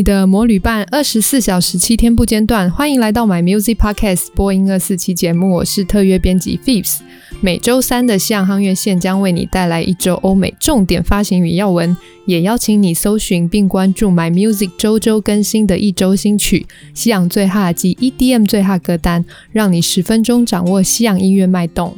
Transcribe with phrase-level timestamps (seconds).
[0.00, 2.70] 你的魔旅伴，二十四小时七天不间断。
[2.70, 7.00] 欢迎来到 My Music Podcast 播音二四期节目，我是特约编辑 Pheebs。
[7.42, 11.94] 每周三的西洋夯乐线将为你带来一周欧美重点发行与要闻，
[12.24, 19.22] 也邀请你搜寻并关注 My Music 周周更新的一周新曲、西洋最哈及 EDM 最哈歌单，
[19.52, 21.94] 让你十分钟掌握西洋音乐脉动。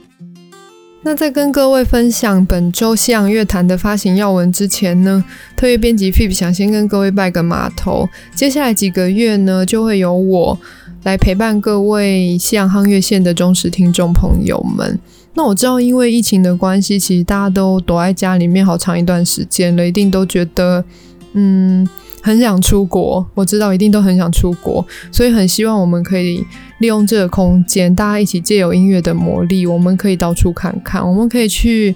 [1.05, 5.23] 那在跟各位分享本周西洋乐坛的发行要闻之前呢，
[5.57, 8.09] 特约编辑 Pheebs 想先跟各位拜个码头。
[8.37, 10.57] 接下来几个月呢，就会由我
[11.03, 14.97] 来陪伴各位西洋夯乐线的忠实听众朋友们。
[15.35, 20.85] 那我知道，因为疫情的关系，其实大家都躲在家里面好长一段时间了，一定都觉得，
[21.33, 21.89] 嗯。
[22.23, 26.47] 很想出国，我知道一定都很想出国，所以很希望我们可以
[26.79, 31.95] 利用这个空间，大家一起借由音乐的魔力，我们可以到处看看，我们可以去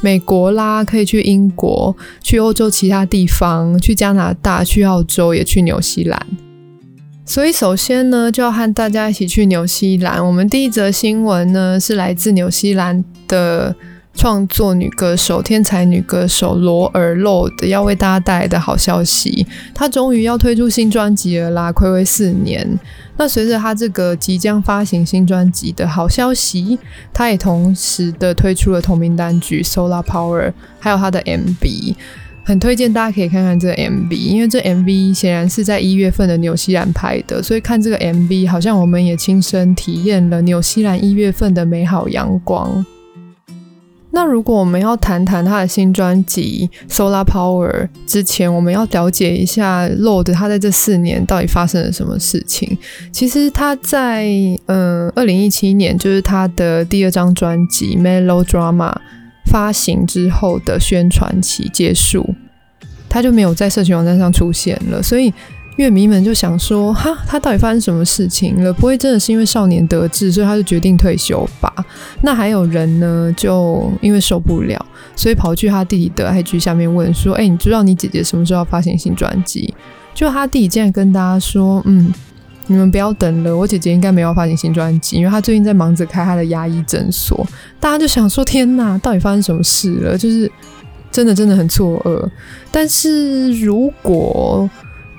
[0.00, 6.26] 美国啦，可以去英国，去欧洲其他地方，去加拿大，去澳洲，也去纽西兰。
[7.26, 10.26] 所以首先呢，就要和大家一起去纽西兰。
[10.26, 13.76] 我们第一则新闻呢，是来自纽西兰的。
[14.18, 21.72] 创作女歌手、天才女歌手罗尔 Lorde 要为大家带来的好消息，她终于要推出新专辑了啦！
[21.72, 22.68] 暌违四年，
[23.16, 26.76] 那随着她这个即将发行新专辑的好消息，
[27.12, 30.48] 她也同时的推出了同名单曲《Solar Power》，
[30.80, 31.94] 还有她的 MV，
[32.44, 42.84] 很推荐大家可以看看这 MV，因为这 MV 显然是在一月份的纽西兰拍的，所以看这个 MV 好像我们也亲身体验了纽西兰一月份的美好阳光。
[44.10, 47.70] 那如果我们要谈谈他的新专辑《Solar Power》
[48.06, 52.76] 之前，我们要了解一下 Lord 他在这四年到底发生了什么事情。
[53.12, 54.26] 其实他在
[54.66, 58.92] 嗯二零一七年，就是他的第二张专辑《Melodrama》
[59.44, 62.34] 发行之后的宣传期结束，
[63.08, 65.32] 他就没有在社群网站上出现了，所以。
[65.78, 68.72] 乐迷们就想说：“哈，他到底发生什么事情了？
[68.72, 71.72] 不会真的是因为少年得志，所以他就决定退休吧？”
[72.20, 74.84] 那还有人呢，就因为受不了，
[75.14, 79.72] 所以跑去他弟弟的 IG 下面问说：“哎、你知道你姐姐什么时候要发行新专辑？”
[80.12, 82.12] 就他弟弟竟然跟大家说：“嗯，
[82.66, 87.46] 你们不要等了，我姐姐应该没有发行新专辑，因为她最近在忙着开她的牙医诊所。”
[87.78, 90.50] 大家就想说：“天哪，到底发生什么事了？”就是
[91.12, 92.28] 真的真的很错愕。
[92.72, 94.68] 但是如果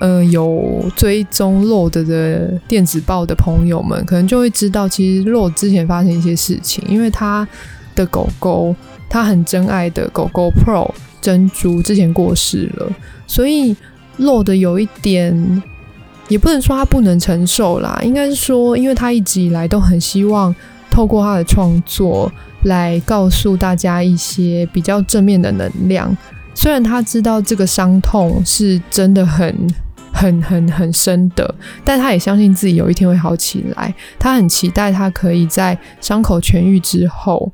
[0.00, 7.46] 呃，有追踪 LOD 的电子报的朋友们，可能就会知道，其实 LOD 之前发生一些事情，因为他
[7.94, 8.74] 的狗狗，
[9.10, 10.90] 他很珍爱的狗狗 Pro
[11.20, 12.90] 珍珠之前过世了，
[13.26, 13.76] 所以
[14.18, 15.62] Lorde 有一点，
[16.28, 20.54] 也不能说他不能承受啦，应该是说，因为他一直以来都很希望
[20.90, 22.32] 透过他的创作
[22.62, 26.16] 来告诉大家一些比较正面的能量，
[26.54, 29.54] 虽然他知道这个伤痛是真的很。
[30.20, 33.94] 很很很深的，但他也相信自己有一天会好起来。
[34.18, 37.50] 他很期待他可以在伤口痊愈之后，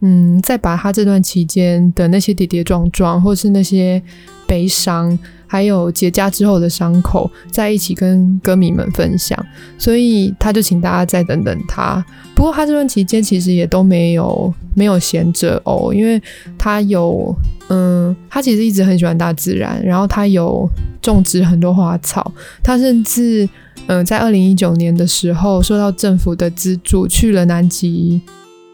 [0.00, 4.02] 嗯，再把他这段期间的那些跌跌撞撞，或是那些
[4.48, 5.16] 悲伤，
[5.48, 9.36] 还有结痂之后的伤口，在一起跟歌迷们分享。
[9.76, 12.04] 所以他就请大家再等等他。
[12.36, 16.22] 不过他这段期间其实也都没有没有闲着哦，因为
[16.56, 17.34] 他有。
[17.70, 20.66] 嗯，他其实一直很喜欢大自然，然后他有
[21.02, 22.32] 种植很多花草。
[22.62, 23.46] 他甚至，
[23.88, 28.22] 嗯，在二零一九年的时候，受到政府的资助，去了南极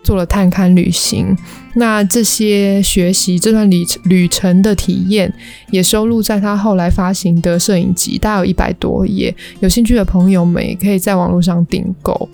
[0.05, 1.37] 做了探勘旅行。
[1.75, 5.33] 那这些学习这段旅旅程的体验，
[5.73, 9.35] 也收录在他后来发行的摄影集，大概有一百多页。
[9.59, 12.29] 有兴趣的朋友们也可以在网络上订购。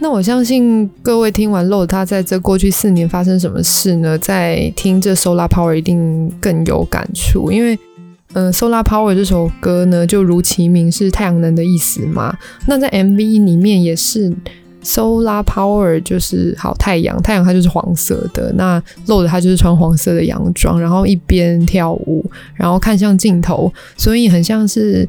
[0.00, 4.18] 那我相信各位听完漏他在这过去四年发生什么事呢？
[4.18, 7.78] 在听这 Solar Power 一定更有感触，因为，
[8.32, 12.36] 嗯、，Solar Power 这首歌呢，就如其名是太阳能的意思嘛。
[12.66, 14.34] 那在 MV 里面也是
[14.84, 18.52] Solar Power，就是好太阳，太阳它就是黄色的。
[18.52, 25.08] 那 Lorde 他就是穿黄色的洋装，然后一边跳舞，然后看向镜头，所以很像是。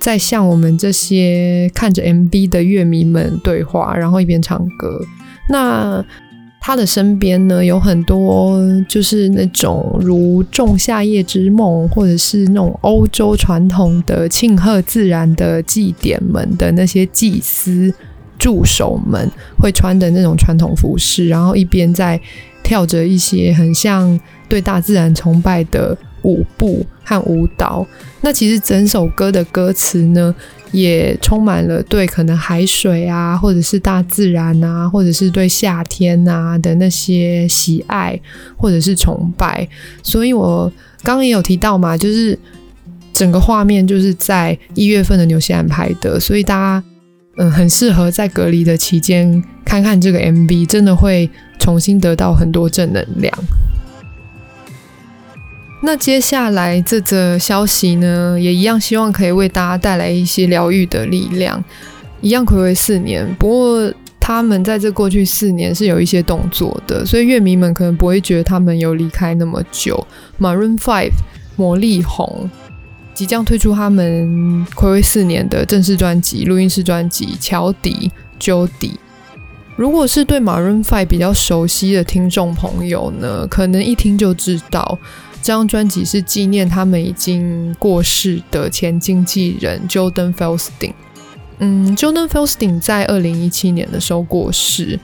[0.00, 5.00] 在向我们这些看着 MV 的乐迷们对话，然后一边唱歌。
[5.48, 6.04] 那
[6.60, 17.94] 他的身边呢，有很多就是那种如《仲夏夜之梦》或者是那种欧洲传统的庆贺自然的祭典们的那些祭司
[18.42, 22.20] 助手们，会穿的那种传统服饰，然后一边在
[22.64, 24.18] 跳着一些很像
[24.48, 27.86] 对大自然崇拜的舞步和舞蹈，
[28.20, 30.34] 那其实整首歌的歌词呢，
[30.72, 38.20] 也充满了对可能海水啊，或者是大自然啊，或者是对夏天啊的那些喜爱
[38.56, 39.68] 或者是崇拜。
[40.02, 40.68] 所以我
[41.04, 42.36] 刚刚也有提到嘛，就是
[43.12, 46.84] 整个画面就是在一月份的纽西兰拍的，所以大家
[47.36, 53.32] 嗯很适合在隔离的期间看看这个 MV，真的会重新得到很多正能量。
[55.84, 61.62] 那接下来这则消息呢，也一样希望可以为大家带来一些疗愈的力量。
[62.20, 70.06] 一样睽违四年，不过他们在这过去四年是有一些动作的，所以乐迷们可能不会觉得他们有离开那么久。
[70.38, 71.14] Maroon Five
[71.56, 72.48] 魔力红
[73.14, 78.10] 即将推出他们睽违四年的正式专辑、录音室专辑《乔迪
[78.40, 78.68] Jody》。
[79.76, 84.98] 如果是对 Maroon Five 比较熟悉的听众朋友呢，可能一听就知道。
[85.42, 90.92] 这张专辑是纪念他们已经过世的前经纪人 Jordan Felstein。
[91.58, 95.00] 嗯，Jordan Felstein 在二零一七年的时候过世，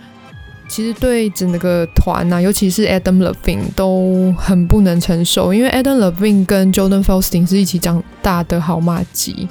[0.68, 9.48] 其实对整个团啊，尤其是 Adam Levine 都很不能承受，因为 Adam Levine 跟 Jordan Faustin 是一起长大的好马吉。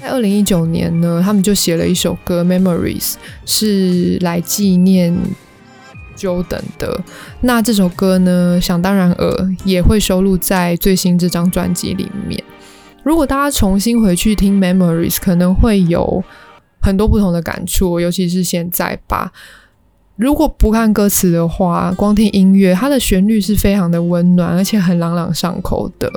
[0.00, 3.12] 在二零一九年呢，他们就写了一首歌《Memories》，
[3.44, 5.14] 是来纪念。
[6.16, 7.00] Jordan 的
[7.40, 12.44] 那这首歌呢，想当然尔也会收录在最新这张专辑里面。
[13.02, 16.22] 如果大家重新回去听《Memories》，可能会有
[16.82, 19.32] 很多不同的感触，尤其是现在吧。
[20.20, 26.12] 如果不看歌词的话，光听音乐，它的旋律是非常的温暖，而且很朗朗上口的。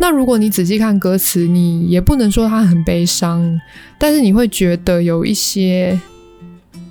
[0.00, 3.60] 那如果你仔细看歌词，你也不能说它很悲伤，
[3.98, 6.00] 但是你会觉得有一些。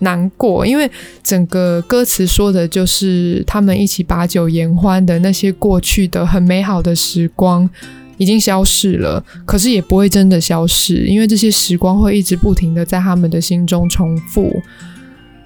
[0.03, 0.89] 难过，因为
[1.21, 7.69] 整个歌词说的就是他们一起把酒言欢的那些过去的很美好的时光
[8.17, 14.51] 已经消逝了，可是也不会真的消失，因为这些时光会一直不停的在他们的心中重复，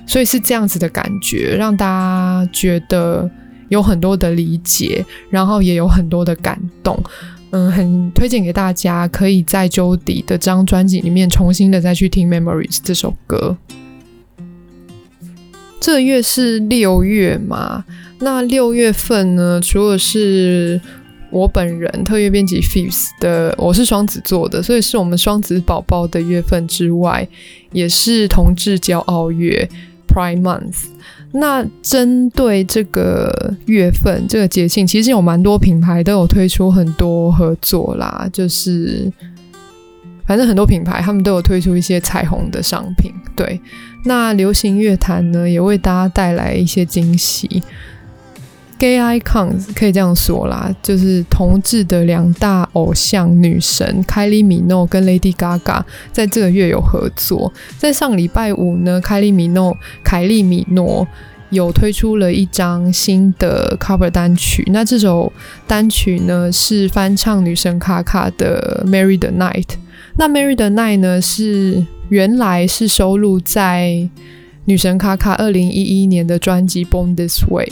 [0.05, 3.29] 所以是这样子的感觉，让大家觉得
[3.69, 6.97] 有很多的理解，然后也有很多的感动。
[7.51, 13.55] 嗯，很推荐给大家，可以在 Jody 的这张专辑里面重新的再去听《Memories》这首歌。
[15.79, 17.85] 这月是六月嘛？
[18.19, 19.61] 那六月份呢？
[19.61, 20.81] 除了是
[21.29, 27.25] 我本人特约编辑 Phoebs 的，我是双子座的，所以是我们双子宝宝的月份之外，
[27.71, 29.69] 也是同志骄傲月
[30.15, 30.85] Pride Month。
[31.33, 39.11] 那针对这个月份这个节庆，其实有蛮多品牌都有推出很多合作啦，就是。
[40.27, 43.61] 反正很多品牌他们都有推出一些彩虹的商品，对。
[44.05, 47.61] 那流行乐坛呢，也为大家带来一些惊喜。
[48.77, 55.81] Gay icons 可以这样说啦，就是同志的两大偶像女神凯莉米诺跟 Lady Gaga
[56.11, 57.51] 在这个月有合作。
[57.77, 61.07] 在上礼拜五呢，凯莉米诺凯莉米诺
[61.51, 64.63] 有推出了一张新的 cover 单曲。
[64.67, 65.31] 那这首
[65.65, 69.63] 单曲呢，是翻唱女神卡卡的《Mary the Night》。
[70.17, 74.09] 那《Marry the Night》呢，是原来是收录在
[74.65, 77.67] 女神卡卡二零一一年的专辑《Born This Way》。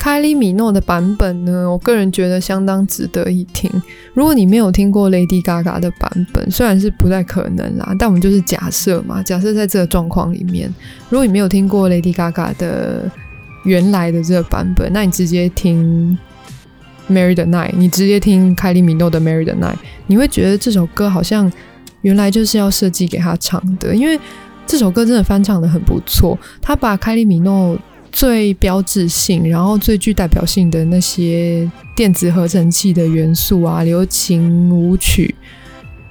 [0.00, 3.70] 凯莉米诺的版本呢，我个人觉得相当值得一听。
[4.14, 10.74] 如果你没有听过 Lady Gaga 的版本，虽然是不太可能啦，但我们就是假设嘛，假设在这个状况里面，
[11.10, 13.10] 如果你没有听过 Lady Gaga 的
[13.64, 16.16] 原来的这个版本，那你直接听。
[17.10, 19.74] Marry the Night，你直接听凯莉米诺的 Marry the Night，
[20.06, 21.52] 你会觉得这首歌好像
[22.02, 24.16] 原来就是要设计给他唱的，因为
[24.64, 26.38] 这首歌真的翻唱得很不错。
[26.62, 27.76] 他把凯莉米诺
[28.12, 35.34] 最标志性，然后最具代表性的那些电子合成器的元素啊，流行舞曲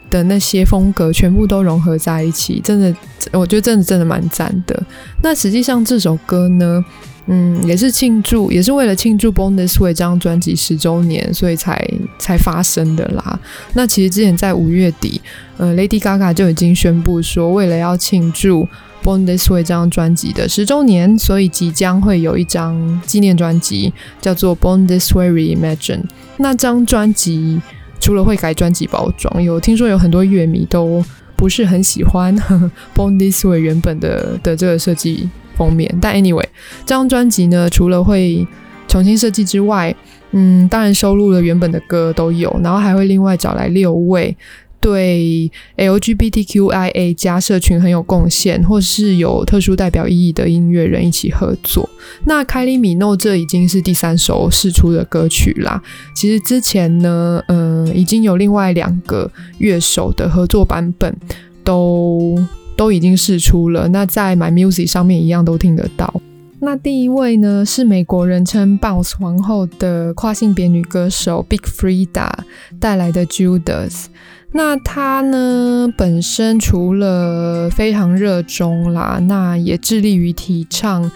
[0.09, 2.95] 的那些风格，全部都融合在一起，真的，
[3.31, 4.81] 我觉得真的真的蛮赞的。
[5.21, 6.83] 那实际上这首歌呢？
[7.31, 11.79] 嗯，也是庆祝，也是为了庆祝《Born This Way》这张专辑十周年，所以才
[12.17, 13.39] 才发生的啦。
[13.73, 15.21] 那其实之前在五月底，
[15.57, 18.63] 呃，Lady Gaga 就已经宣布说，为了要庆祝
[19.03, 26.01] 《Born This Way》这张专辑的十周年，所以即将会有一张纪念专辑，叫做《Born This Way Imagine》。
[26.37, 27.61] 那张专辑
[27.99, 31.03] 除了会改专辑包装，有听说有很多乐迷都
[31.35, 32.35] 不是很喜欢
[32.95, 35.29] 《Born This Way》原本的的这个设计。
[35.59, 36.45] 封面，但 anyway，
[36.85, 38.47] 这张专辑呢，除了会
[38.87, 39.93] 重新设计之外，
[40.31, 44.37] 嗯，当然收录了原本的歌都有，然后还会另外找来六位
[44.79, 51.89] 对 LGBTQIA 加社群很有贡献或是有特殊代表意义的音乐人一起合作。
[52.25, 55.81] 那凯莉米诺这已经是第三首试出的歌曲啦。
[56.15, 61.15] 其实之前呢，嗯，已经有另外两个乐手的合作版本
[61.63, 62.37] 都。
[62.79, 66.21] 都已经试出了，那在 My Music 上面一样都听得到。
[66.61, 72.31] 那第一位呢，是美国人称 Bounce 皇后的跨性别女歌手 Big Freedia
[72.79, 74.05] 带来的 Judas。
[74.51, 81.11] 那他呢，本身除了非常热衷啦，那也致力于提倡。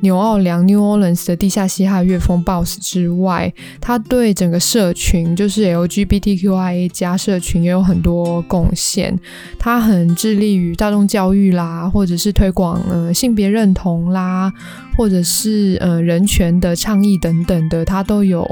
[0.00, 9.18] 纽奥良 （New Orleans） 的地下嘻哈乐风 Boss 之外，他对整个社群，就是 LGBTQIA 加社群也有很多贡献。
[9.58, 14.52] 他很致力于大众教育啦，或者是推广呃性别认同啦，
[14.96, 18.46] 或者是呃人权的倡议等等的，他都有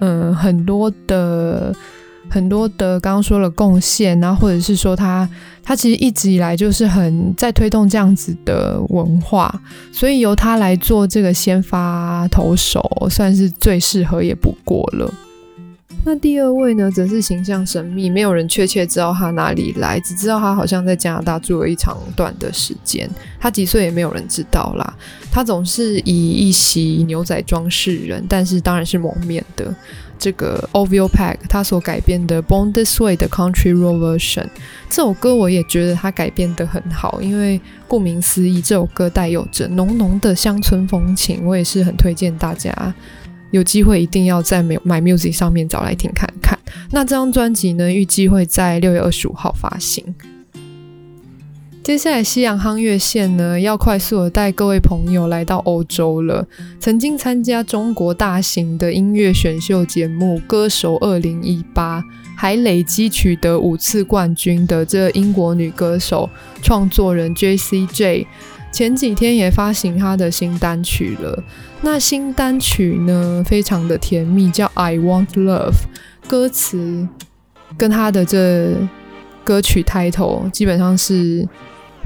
[0.00, 1.74] 嗯、呃、很多的。
[2.28, 5.28] 很多的刚刚说了贡献，然后或者是说他
[5.62, 9.52] 他其实一直以来就是很在推动这样子的文化，
[9.92, 15.12] 所以由他来做这个先发投手，算是最适合也不过了。
[16.08, 23.10] 那第二位呢，则是形象神秘，没有人确切知道他哪里来，只知道他好像在加拿大住了一长段的时间。
[23.40, 24.94] 他几岁也没有人知道啦。
[25.32, 29.74] 他总是以一袭牛仔装示人，但是当然是蒙面的。
[30.16, 34.46] 这个 Ovio Pack 他所改编的《Born This Way》的 Country Road Version
[34.88, 42.72] 这首歌，我也觉得他改编得很好，因为顾名思义，这首歌带有着浓浓的乡村风情，我也是很推荐大家
[43.56, 46.58] 有机会一定要在 My Music 上面找来听看看。
[46.90, 50.14] 那这张专辑呢，预计会在六月二十五号发行。
[51.82, 56.46] 接下来，西洋夯乐线呢，要快速的带各位朋友来到欧洲了。
[56.80, 62.00] 曾经参加中国大型的音乐选秀节目《歌手二零一八》，
[62.36, 66.28] 还累积取得五次冠军的这英国女歌手
[66.60, 68.26] 创作人 J C J
[68.76, 71.42] 前几天也发行他的新单曲了。
[71.80, 75.70] 那新单曲呢，非常的甜蜜，叫《I Want Love》，
[76.28, 77.08] 歌词
[77.78, 78.76] 跟他的这
[79.42, 81.48] 歌曲 title 基本上是。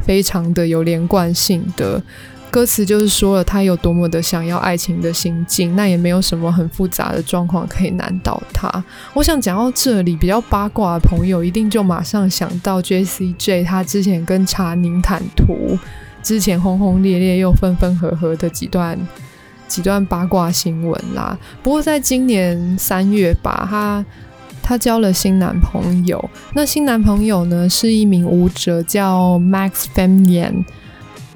[0.02, 2.02] 非常的有连贯性的
[2.50, 8.82] 歌词，就是说了他有多么的想要爱情的心境，那也没有什么很复杂的状况可以难倒他。
[9.12, 15.78] 我想讲到这里，比较八卦的朋友一定就马上想到 J C J，他之前跟查宁坦图
[16.22, 18.98] 之前轰轰烈烈又分分合合的几段
[19.66, 21.38] 几段八卦新闻啦。
[21.62, 24.04] 不过在今年三月吧，她。
[24.62, 30.64] 她交了新男朋友，那新男朋友呢是一名舞者，叫 Max Famian。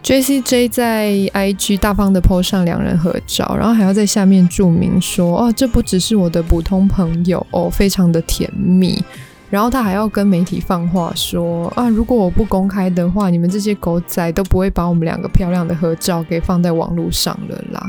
[0.05, 9.03] J C J 在 IG 大方的 po 上两人合照，然后还要在下面注明说：“哦，这不只是我的普通朋友哦，非常的甜蜜。”
[9.51, 17.87] 然后他还要跟媒体放话说：“啊，如果我不公开的话，你们这些狗仔都不会把我们两个漂亮的合照给放在网络上了啦。”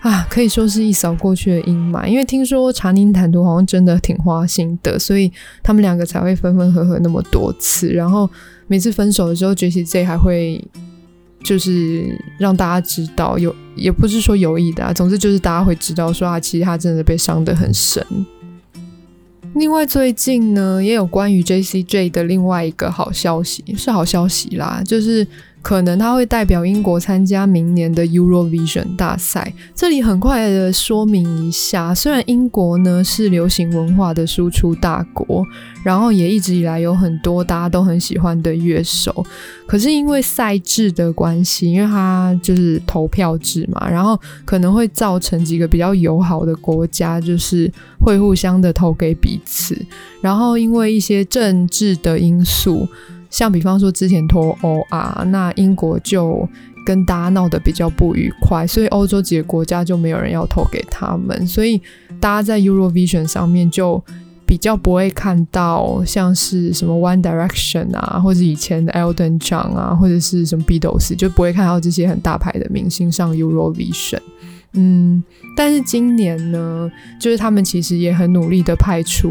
[0.00, 5.30] 啊，可以说是一扫过去的阴霾，因为听说查宁坦图好像真的挺花心的，所以
[5.60, 7.88] 他们两个才会分分合合那么多次。
[7.88, 8.30] 然后
[8.68, 10.64] 每次分手的时候，Jessie J 还会
[11.42, 18.04] 就是让大家知道，有也不是说有意的啊，总之就是大家会知道说啊，其实他真的被伤得很深。
[19.58, 25.26] 另外，最近呢，也有关于 J C J 的另外一个好消息，是好消息啦，就是。
[25.60, 29.52] 可能他会代表英国参加明年的 Eurovision 大赛。
[29.74, 35.44] 这里很快的说明一下，虽然英国呢是流行文化的输出大国，
[35.84, 39.24] 然后也一直以来有很多大家都很喜欢的乐手，
[39.66, 49.76] 可是因为赛制的关系，因为它就是投票制嘛，然后可能会造成几个比较友好的国家就是会互相的投给彼此，
[50.22, 52.88] 然后因为一些政治的因素。
[53.30, 56.48] 像比方说之前脱欧啊，那英国就
[56.86, 61.78] 跟大家闹得比较不愉快，所以欧洲几个国家就没有人要投给他们，所以
[62.18, 64.02] 大家在 Eurovision 上面就
[64.46, 74.20] 比较不会看到像是什么 One Direction 啊，或者以前的 Elton John 啊，或者是什么 Beatles，就不会看到这些很大牌的明星上 Eurovision。
[74.72, 75.22] 嗯，
[75.54, 79.30] 但是今年呢，就是他们其实也很努力的派出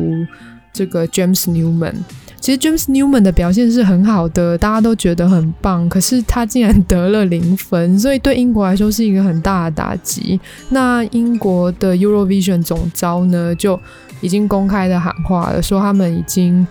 [0.72, 1.96] 这个 James Newman。
[2.40, 5.90] 其实 James Newman 的表现是很好的，大家都觉得很棒。
[5.90, 10.40] 可是他竟然得了零分，所以对英国来说是一个很大的打击。
[10.70, 13.78] 那英国的 Eurovision 总招呢，就
[14.22, 16.66] 已经公开的喊话了，说他们已经，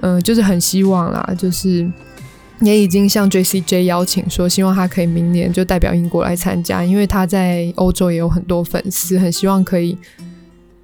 [0.00, 1.88] 嗯、就是很希望啦，就是
[2.60, 9.96] 也已经向 J C J 邀请说，希望他可以明年就代表英国来参加，因为他在欧洲也有很多粉丝，很希望可以，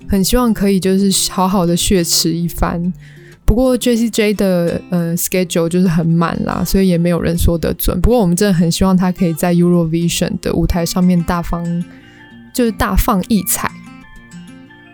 [0.07, 2.93] 很希望可以就是好好的血池一番。
[3.49, 7.99] 不过 J C J 的呃 schedule 就是很满啦，所以也没有人说得准。
[7.99, 11.65] 不过我们真的很希望他可以在 Eurovision 的舞台上面大放，
[12.53, 13.71] 就是大放异彩。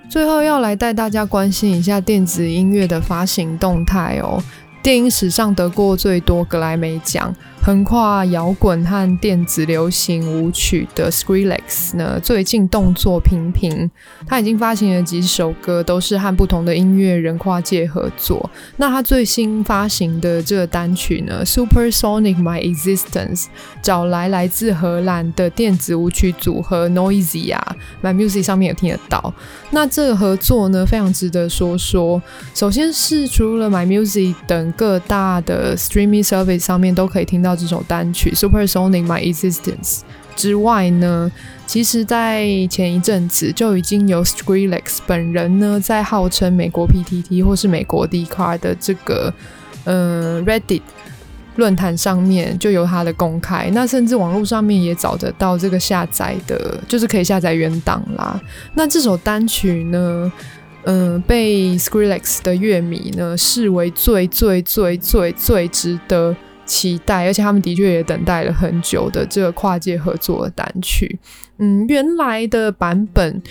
[0.08, 4.40] 最后要来带大家关心一下电子音乐的发行动态哦。
[4.80, 13.90] 电影史上得过最多格莱美奖，横跨摇滚和电子流行舞曲的 Skrillex 呢，最近动作频频，
[14.26, 18.50] 他已经发行了几首歌，都是和不同的音乐人跨界合作。
[18.76, 23.46] 那他最新发行的这个单曲呢，Supersonic My Existence，
[23.80, 29.32] 找来来自荷兰的电子舞曲组合 Noisy 啊，My Music 上面有听得到。
[29.70, 32.22] 那这个合作呢，非常值得说说。
[32.52, 37.53] 首先是除了 My Music 等各大的 Streaming Service 上面都可以听到。
[37.54, 40.00] 这首单曲《Supersonic My Existence》
[40.36, 41.30] 之外呢，
[41.66, 49.32] 其实，在前一阵子就已经有 Skrillex 本人呢，在号称美国 PTT 或是美国 Dcard 的这个
[49.84, 50.82] 呃 Reddit
[51.54, 58.40] 论坛上面就有他的公开，那甚至网络上面也找得到这个下载的，就是可以下载原档啦。
[58.74, 60.32] 那这首单曲呢，
[60.82, 66.34] 嗯、被 Skrillex 的乐迷呢视为最最最最最值得。
[66.64, 71.18] 期待，而且他们的确也等待了很久的这个跨界合作的单曲。
[71.58, 73.42] 嗯，原来的版本，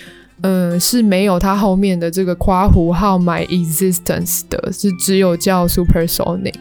[0.41, 6.53] 嗯，是没有他后面的这个括弧号 My Existence 的，是只有叫 Supersonic。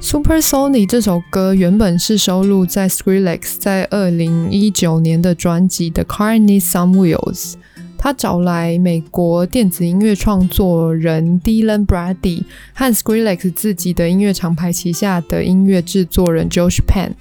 [0.00, 7.52] Supersonic 这首歌原本是收录在 Skrillex 在二零一九年的专辑《The Car Needs Some Wheels》。
[8.02, 12.42] 他找来美国电子音乐创作人 Dylan Brady
[12.74, 17.12] 和 Skrillex 自己的音乐厂牌旗下的音乐制作人 Josh pen。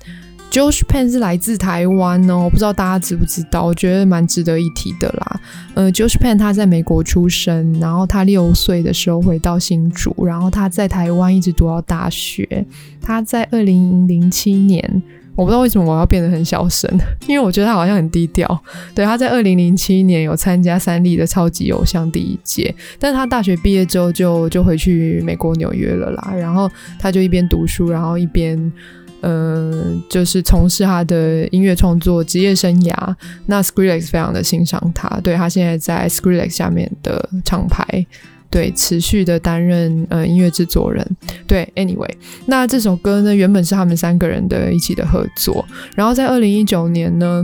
[0.49, 3.63] Josh pen 是来自台湾哦，不知道大家知不知道？
[3.63, 5.39] 我觉得蛮值得一提的啦。
[5.75, 12.65] 呃，Josh pen 他在美国出生，然后他六岁的时候回到新竹，然后他在台湾一直读到大学。
[12.99, 15.03] 他在二零零七年。
[15.41, 16.87] 我不知道为什么我要变得很小声，
[17.27, 18.63] 因为我觉得他好像很低调。
[18.93, 26.31] 对，他在二零零七年有参加三立的超级偶像第一届，但是他大学毕业之后就就回去美国纽约了啦。
[26.37, 26.69] 然后
[26.99, 28.55] 他就一边读书，然后一边
[29.21, 33.15] 嗯、呃，就是从事他的音乐创作职业生涯。
[33.47, 38.05] 那 Skrillex 非常的欣赏他，对，他现在在 Skrillex 下面的厂牌。
[38.51, 41.03] 对，持续的担任呃音乐制作人。
[41.47, 42.11] 对，anyway，
[42.45, 45.65] 那这首歌呢，原本是他们三个人的一起的合作。
[45.95, 47.41] 然后在二零一九年呢，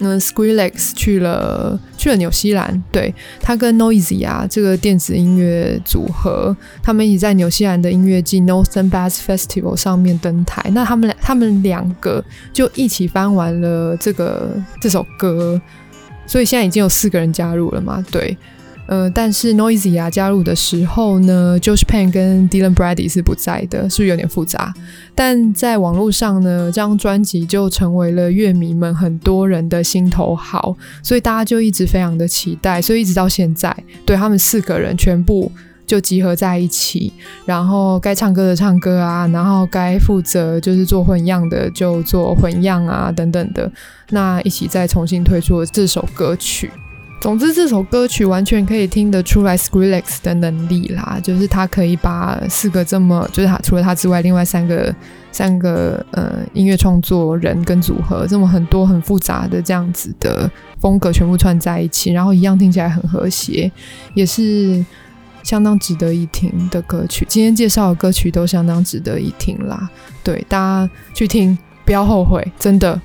[0.00, 10.68] 嗯、，Skrillex 去了去了纽西兰，对，他跟 Noisy 啊这个电子音乐组合，他们一起在纽西兰的音乐季 Northern Bass Festival 上面登台。
[10.74, 15.58] 那他们俩他们两个就一起翻完了这个这首歌，
[16.26, 18.04] 所以现在已经有四个人加入了嘛？
[18.10, 18.36] 对。
[18.86, 24.74] 呃，但是 Noisy 啊加入的时候呢，Josh Pen 跟 Dylan Brady 是不在的，是不是有点复杂？
[25.14, 35.50] 但在网络上呢，这张专辑就成为了乐迷们很多人的心头好，所以大家就一直非常的期待，所以一直到现在，对他们四个人全部
[35.86, 37.12] 就集合在一起，
[37.46, 43.70] 然后该唱歌的唱歌啊，然后该负责就是做混样的就做混样啊，等等的，
[44.10, 46.70] 那一起再重新推出了这首歌曲。
[47.20, 54.94] 总之，这首歌曲完全可以听得出来 Skrillex 的能力啦，就是他可以把四个这么，就是他除了他之外，另外三个
[55.32, 63.72] 三个呃音乐创作人跟组合这么很多很复杂的这样子的风格全部串在一起，然后一样听起来很和谐，
[64.12, 64.84] 也是
[65.42, 67.24] 相当值得一听的歌曲。
[67.26, 69.88] 今天介绍的歌曲都相当值得一听啦，
[70.22, 73.00] 对，大家去听，不要后悔，真的。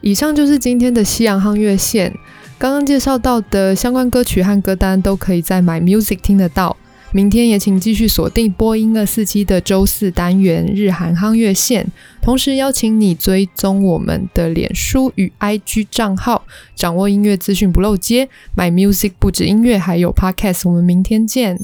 [0.00, 2.14] 以上就是今天的西洋夯乐线。
[2.56, 6.76] 刚刚介绍到的相关歌曲和歌单都可以在 My Music 听得到。
[7.12, 11.86] 明天也请继续锁定播音二四七的周四单元日韩夯乐线，
[12.20, 18.28] 同时邀请你追踪我们的脸书与 IG 账号，掌握音乐资讯不漏接。
[18.56, 20.68] My Music 不止音乐，还有 Podcast。
[20.68, 21.56] 我们明天见。